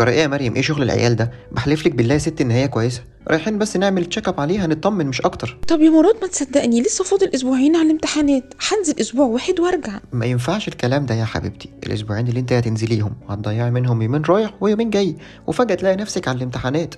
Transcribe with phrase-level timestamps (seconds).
[0.00, 2.68] جرى إيه يا مريم؟ إيه شغل العيال ده؟ بحلف لك بالله يا ست إن هي
[2.68, 3.02] كويسة.
[3.28, 5.58] رايحين بس نعمل check up عليها نطمن مش أكتر.
[5.68, 8.54] طب يا مراد ما تصدقني لسه فاضل أسبوعين على الامتحانات.
[8.68, 10.00] هنزل أسبوع واحد وأرجع.
[10.12, 11.70] ما ينفعش الكلام ده يا حبيبتي.
[11.86, 15.16] الأسبوعين اللي أنت هتنزليهم هتضيعي منهم يومين رايح ويومين جاي
[15.46, 16.94] وفجأة تلاقي نفسك على الامتحانات.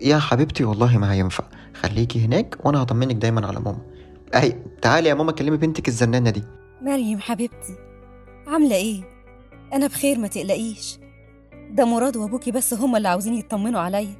[0.00, 1.44] يا حبيبتي والله ما هينفع.
[1.74, 3.78] خليكي هناك وأنا هطمنك دايما على ماما.
[4.34, 6.42] أهي تعالي يا ماما كلمي بنتك الزنانة دي.
[6.82, 7.76] مريم حبيبتي
[8.46, 9.00] عاملة إيه؟
[9.72, 11.01] أنا بخير ما تقلقيش.
[11.72, 14.14] ده مراد وأبوكي بس هما اللي عاوزين يطمنوا عليا.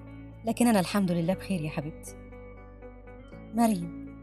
[0.45, 2.15] لكن أنا الحمد لله بخير يا حبيبتي.
[3.55, 4.17] مريم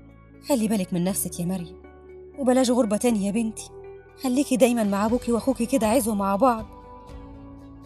[0.47, 1.75] خلي بالك من نفسك يا مريم
[2.39, 3.69] وبلاش غربة تانية يا بنتي.
[4.23, 6.65] خليكي دايما مع أبوكي وأخوكي كده عزوا مع بعض.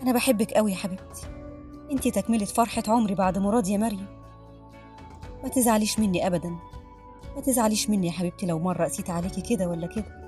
[0.04, 1.28] أنا بحبك قوي يا حبيبتي.
[1.92, 4.06] أنتي تكملة فرحة عمري بعد مراد يا مريم.
[5.44, 6.50] ما تزعليش مني أبدا.
[7.36, 10.23] ما تزعليش مني يا حبيبتي لو مرة قسيت عليكي كده ولا كده.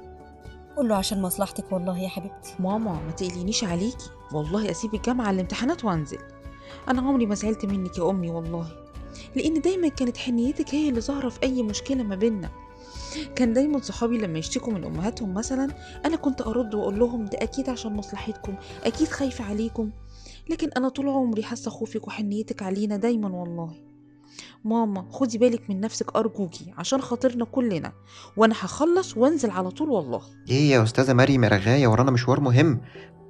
[0.76, 2.54] كله عشان مصلحتك والله يا حبيبتي.
[2.60, 4.10] ماما ما تقلينيش عليكي.
[4.34, 6.18] والله اسيب الجامعة الامتحانات وانزل.
[6.90, 8.68] أنا عمري ما زعلت منك يا أمي والله.
[9.36, 12.50] لأن دايما كانت حنيتك هي اللي ظاهرة في أي مشكلة ما بينا
[13.36, 15.68] كان دايما صحابي لما يشتكوا من أمهاتهم مثلا
[16.06, 19.92] أنا كنت أرد وأقول لهم ده أكيد عشان مصلحتكم أكيد خايفة عليكم.
[20.50, 23.74] لكن أنا طول عمري حاسة خوفك وحنيتك علينا دايما والله.
[24.66, 27.92] ماما خدي بالك من نفسك أرجوكي عشان خاطرنا كلنا
[28.38, 30.22] وأنا هخلص وأنزل على طول والله.
[30.50, 32.82] إيه يا أستاذة مريم يا رغاية ورانا مشوار مهم.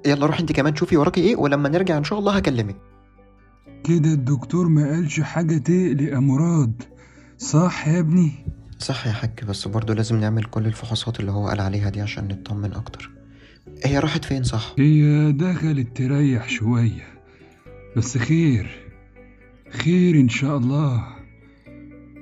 [0.06, 2.76] يلا روحي أنت كمان شوفي وراكي إيه ولما نرجع إن شاء الله هكلمك.
[3.84, 6.82] كده الدكتور ما قالش حاجة تقلق يا مراد.
[7.38, 8.32] صح يا ابني؟
[8.78, 12.28] صح يا حاج بس برضه لازم نعمل كل الفحوصات اللي هو قال عليها دي عشان
[12.28, 13.10] نطمن أكتر.
[13.84, 17.06] هي راحت فين صح؟ هي دخلت تريح شوية
[17.96, 18.85] بس خير.
[19.70, 21.04] خير إن شاء الله.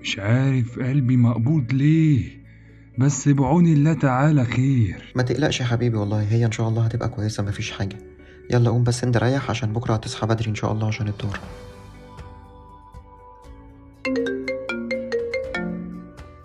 [0.02, 2.44] مش عارف قلبي مقبوض ليه
[2.98, 5.12] بس بعون الله تعالى خير.
[5.16, 7.98] ما تقلقش يا حبيبي والله هي إن شاء الله هتبقى كويسة مفيش حاجة.
[8.50, 11.38] يلا قوم بس انت ريح عشان بكرة هتصحى بدري إن شاء الله عشان الدور.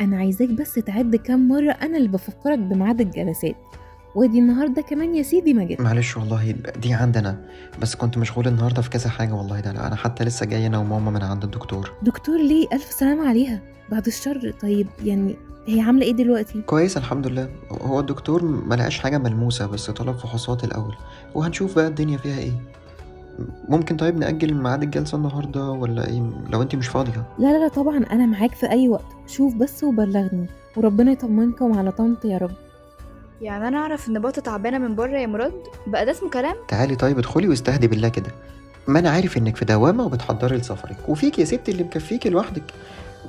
[0.02, 3.56] أنا عايزاك بس تعد كام مرة أنا اللي بفكرك بميعاد الجلسات.
[4.20, 5.82] وادي النهاردة كمان يا سيدي ما جيت.
[5.82, 7.38] معلش والله دي عندنا
[7.82, 9.60] بس كنت مشغول النهارده في كذا حاجة والله.
[9.60, 11.92] ده أنا حتى لسه جاي أنا وماما من عند الدكتور.
[12.04, 13.62] دكتور ليه؟ ألف سلامة عليها.
[13.92, 15.36] بعد الشر طيب يعني
[15.68, 17.50] هي عاملة إيه دلوقتي؟ كويس الحمد لله.
[17.72, 20.96] هو الدكتور ما لقاش حاجة ملموسة بس طلب فحوصات الأول.
[21.36, 22.54] وهنشوف بقى الدنيا فيها إيه.
[23.70, 27.24] ممكن طيب نأجل ميعاد الجلسة النهاردة ولا إيه؟ لو أنتي مش فاضية.
[27.40, 29.06] لا لا لا طبعا أنا معاك في أي وقت.
[29.28, 30.48] شوف بس وبلغني.
[30.78, 32.52] وربنا يطمنكم على طنط يا رب.
[33.42, 35.54] يعني أنا أعرف إن بطة تعبانة من بره يا مراد؟
[35.88, 38.32] بقى ده اسمه كلام؟ تعالي طيب ادخلي واستهدي بالله كده.
[38.88, 42.64] ما أنا عارف إنك في دوامة وبتحضري لسفرك وفيك يا ستي اللي مكفيكي لوحدك.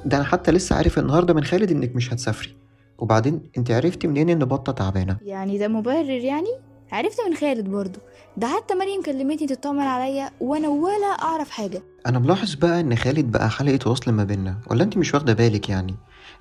[0.04, 2.54] ده أنا حتى لسه عارف النهاردة من خالد إنك مش هتسافري.
[2.98, 6.48] وبعدين أنت عرفتي منين إن بطة تعبانة؟ يعني ده مبرر يعني؟
[6.92, 7.98] عرفت من خالد برضو
[8.36, 11.82] ده حتى مريم كلمتني تطمن عليا وأنا ولا أعرف حاجة.
[12.06, 15.68] أنا ملاحظ بقى إن خالد بقى حلقة وصل ما بينا ولا أنت مش واخدة بالك
[15.68, 15.94] يعني؟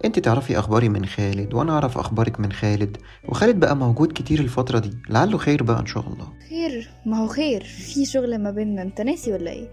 [0.06, 4.80] أنت تعرفي أخباري من خالد وأنا أعرف أخبارك من خالد وخالد بقى موجود كتير الفترة
[4.80, 4.98] دي.
[5.10, 6.28] لعله خير بقى إن شاء الله.
[6.50, 7.64] خير؟ ما هو خير.
[7.64, 8.82] في شغل ما بيننا.
[8.82, 9.68] أنت ناسي ولا إيه؟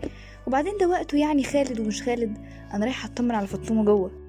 [0.46, 2.38] وبعدين ده وقته يعني خالد ومش خالد.
[2.74, 4.25] أنا رايحة أطمن على فاطمة جوه.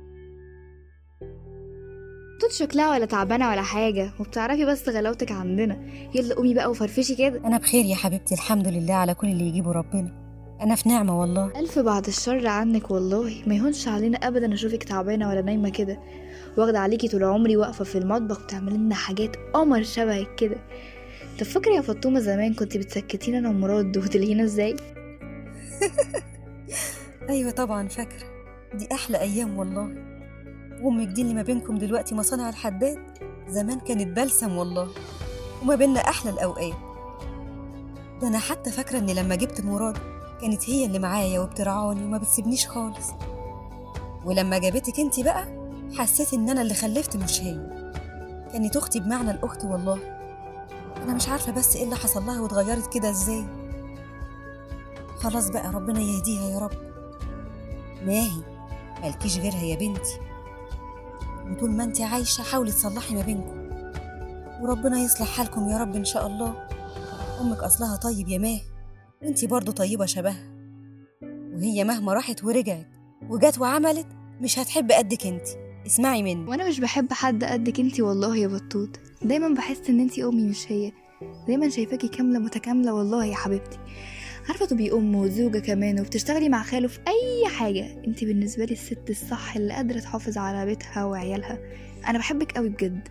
[2.39, 5.77] توت شكلها ولا تعبانة ولا حاجة وبتعرفي بس غلاوتك عندنا.
[6.15, 7.41] يلا قومي بقى وفرفشي كده.
[7.45, 10.27] أنا بخير يا حبيبتي الحمد لله على كل اللي يجيبه ربنا.
[10.61, 11.59] أنا في نعمة والله.
[11.59, 13.43] ألف بعد الشر عنك والله.
[13.47, 15.99] ما يهونش علينا أبدا أشوفك تعبانة ولا نايمة كده.
[16.57, 20.57] واخدة عليكي طول عمري واقفة في المطبخ بتعملي لنا حاجات قمر شبهك كده.
[21.39, 24.75] طب فاكرة يا فطومة زمان كنت بتسكتينا أنا ومراد وتلهينا إزاي؟
[27.29, 28.25] أيوة طبعا فاكرة.
[28.73, 30.16] دي أحلى أيام والله.
[30.81, 32.99] وأمك دي اللي ما بينكم دلوقتي مصانع الحداد
[33.49, 34.87] زمان كانت بلسم والله
[35.61, 36.73] وما بينا أحلى الأوقات.
[38.21, 39.97] ده أنا حتى فاكرة إن لما جبت مراد
[40.41, 43.07] كانت هي اللي معايا وبترعاني وما بتسيبنيش خالص.
[44.25, 45.47] ولما جابتك انت بقى
[45.97, 47.53] حسيت إن أنا اللي خلفت مش هي.
[48.53, 49.99] كانت أختي بمعنى الأخت والله.
[51.03, 53.45] أنا مش عارفة بس إيه اللي حصل لها واتغيرت كده إزاي.
[55.17, 56.71] خلاص بقى ربنا يهديها يا رب.
[58.05, 58.41] ماهي
[59.03, 60.19] مالكيش غيرها يا بنتي.
[61.51, 63.67] وطول ما انت عايشة حاولي تصلحي ما بينكم.
[64.61, 66.67] وربنا يصلح حالكم يا رب إن شاء الله.
[67.41, 68.61] أمك أصلها طيب يا ماهي
[69.21, 70.53] وانتي برضو طيبة شبهها.
[71.53, 72.87] وهي مهما راحت ورجعت
[73.29, 74.07] وجت وعملت
[74.41, 75.55] مش هتحب قدك أنتي.
[75.85, 76.49] اسمعي مني.
[76.49, 78.89] وأنا مش بحب حد قدك أنتي والله يا بطوط.
[79.21, 80.91] دايما بحس إن أنتي أمي مش هي.
[81.47, 83.77] دايما شايفاكي كاملة متكاملة والله يا حبيبتي.
[84.47, 88.03] عارفة تبقي أم وزوجة كمان وبتشتغلي مع خاله في أي حاجة.
[88.07, 91.59] أنتي بالنسبة لي الست الصح اللي قادرة تحافظ على بيتها وعيالها.
[92.07, 93.07] أنا بحبك قوي بجد.